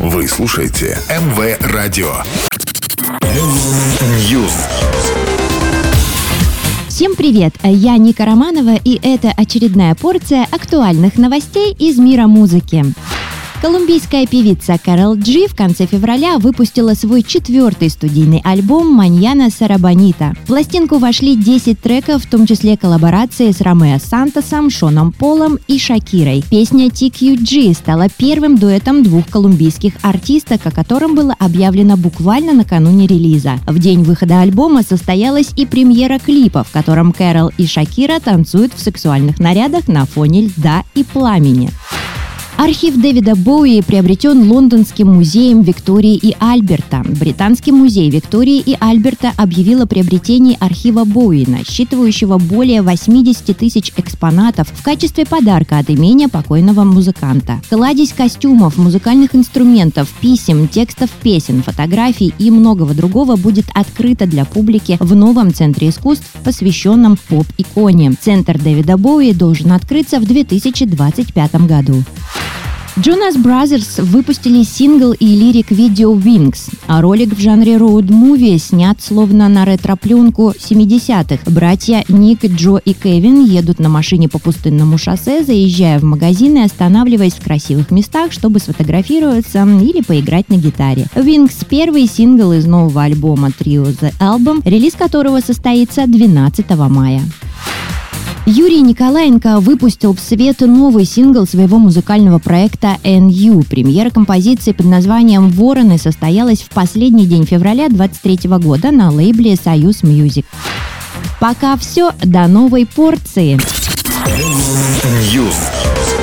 Вы 0.00 0.28
слушаете 0.28 0.96
МВ 1.10 1.58
Радио. 1.72 2.12
News. 4.30 4.52
Всем 6.86 7.16
привет! 7.16 7.56
Я 7.64 7.96
Ника 7.96 8.24
Романова, 8.24 8.76
и 8.76 9.00
это 9.02 9.32
очередная 9.36 9.96
порция 9.96 10.46
актуальных 10.52 11.18
новостей 11.18 11.74
из 11.76 11.98
мира 11.98 12.28
музыки. 12.28 12.84
Колумбийская 13.60 14.24
певица 14.24 14.78
Карол 14.78 15.16
Джи 15.16 15.48
в 15.48 15.56
конце 15.56 15.86
февраля 15.86 16.38
выпустила 16.38 16.94
свой 16.94 17.24
четвертый 17.24 17.90
студийный 17.90 18.40
альбом 18.44 18.86
«Маньяна 18.94 19.50
Сарабанита». 19.50 20.32
В 20.44 20.46
пластинку 20.46 20.98
вошли 20.98 21.34
10 21.34 21.80
треков, 21.80 22.22
в 22.22 22.30
том 22.30 22.46
числе 22.46 22.76
коллаборации 22.76 23.50
с 23.50 23.60
Ромео 23.60 23.98
Сантосом, 23.98 24.70
Шоном 24.70 25.10
Полом 25.10 25.58
и 25.66 25.76
Шакирой. 25.76 26.44
Песня 26.48 26.86
TQG 26.86 27.74
стала 27.74 28.06
первым 28.08 28.56
дуэтом 28.58 29.02
двух 29.02 29.26
колумбийских 29.26 29.94
артисток, 30.02 30.64
о 30.64 30.70
котором 30.70 31.16
было 31.16 31.34
объявлено 31.36 31.96
буквально 31.96 32.52
накануне 32.52 33.08
релиза. 33.08 33.54
В 33.66 33.80
день 33.80 34.04
выхода 34.04 34.40
альбома 34.40 34.84
состоялась 34.84 35.50
и 35.56 35.66
премьера 35.66 36.20
клипа, 36.20 36.62
в 36.62 36.70
котором 36.70 37.12
Кэрол 37.12 37.50
и 37.58 37.66
Шакира 37.66 38.20
танцуют 38.20 38.72
в 38.72 38.80
сексуальных 38.80 39.40
нарядах 39.40 39.88
на 39.88 40.06
фоне 40.06 40.42
льда 40.42 40.84
и 40.94 41.02
пламени. 41.02 41.72
Архив 42.58 43.00
Дэвида 43.00 43.36
Боуи 43.36 43.80
приобретен 43.82 44.50
Лондонским 44.50 45.14
музеем 45.14 45.62
Виктории 45.62 46.16
и 46.16 46.34
Альберта. 46.40 47.04
Британский 47.06 47.70
музей 47.70 48.10
Виктории 48.10 48.58
и 48.58 48.76
Альберта 48.80 49.32
объявил 49.36 49.82
о 49.82 49.86
приобретении 49.86 50.56
архива 50.58 51.04
Боуи, 51.04 51.44
насчитывающего 51.46 52.38
более 52.38 52.82
80 52.82 53.56
тысяч 53.56 53.92
экспонатов 53.96 54.66
в 54.72 54.82
качестве 54.82 55.24
подарка 55.24 55.78
от 55.78 55.88
имени 55.88 56.26
покойного 56.26 56.82
музыканта. 56.82 57.60
Кладезь 57.70 58.12
костюмов, 58.12 58.76
музыкальных 58.76 59.36
инструментов, 59.36 60.08
писем, 60.20 60.66
текстов 60.66 61.10
песен, 61.22 61.62
фотографий 61.62 62.34
и 62.40 62.50
многого 62.50 62.92
другого 62.92 63.36
будет 63.36 63.66
открыто 63.72 64.26
для 64.26 64.44
публики 64.44 64.96
в 64.98 65.14
новом 65.14 65.54
Центре 65.54 65.90
искусств, 65.90 66.26
посвященном 66.42 67.18
поп-иконе. 67.28 68.14
Центр 68.20 68.58
Дэвида 68.58 68.96
Боуи 68.96 69.32
должен 69.32 69.70
открыться 69.70 70.18
в 70.18 70.24
2025 70.24 71.54
году. 71.68 72.02
Jonas 73.00 73.36
Brothers 73.36 74.02
выпустили 74.02 74.64
сингл 74.64 75.12
и 75.12 75.24
лирик-видео 75.24 76.14
Wings, 76.14 76.68
а 76.88 77.00
ролик 77.00 77.32
в 77.32 77.38
жанре 77.40 77.76
роуд-муви 77.76 78.58
снят 78.58 79.00
словно 79.00 79.48
на 79.48 79.64
ретро-пленку 79.64 80.52
70-х. 80.58 81.48
Братья 81.48 82.04
Ник, 82.08 82.44
Джо 82.44 82.78
и 82.78 82.94
Кевин 82.94 83.44
едут 83.44 83.78
на 83.78 83.88
машине 83.88 84.28
по 84.28 84.40
пустынному 84.40 84.98
шоссе, 84.98 85.44
заезжая 85.44 86.00
в 86.00 86.02
магазины 86.02 86.64
останавливаясь 86.64 87.34
в 87.34 87.44
красивых 87.44 87.92
местах, 87.92 88.32
чтобы 88.32 88.58
сфотографироваться 88.58 89.62
или 89.62 90.02
поиграть 90.02 90.48
на 90.48 90.54
гитаре. 90.54 91.06
Wings– 91.14 91.64
первый 91.68 92.08
сингл 92.08 92.52
из 92.52 92.66
нового 92.66 93.04
альбома 93.04 93.50
Trio 93.50 93.84
The 93.84 94.12
Album, 94.18 94.60
релиз 94.64 94.94
которого 94.94 95.38
состоится 95.38 96.04
12 96.08 96.68
мая. 96.88 97.22
Юрий 98.50 98.80
Николаенко 98.80 99.60
выпустил 99.60 100.14
в 100.14 100.20
свет 100.20 100.60
новый 100.60 101.04
сингл 101.04 101.46
своего 101.46 101.76
музыкального 101.76 102.38
проекта 102.38 102.96
NU. 103.04 103.62
Премьера 103.68 104.08
композиции 104.08 104.72
под 104.72 104.86
названием 104.86 105.50
«Вороны» 105.50 105.98
состоялась 105.98 106.62
в 106.62 106.70
последний 106.70 107.26
день 107.26 107.44
февраля 107.44 107.90
2023 107.90 108.48
года 108.56 108.90
на 108.90 109.10
лейбле 109.10 109.54
«Союз 109.54 110.02
Music». 110.02 110.46
Пока 111.38 111.76
все, 111.76 112.12
до 112.24 112.46
новой 112.46 112.86
порции. 112.86 113.58
News. 115.34 116.17